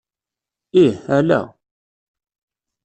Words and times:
Ih, 0.81 0.95
ala. 1.17 1.39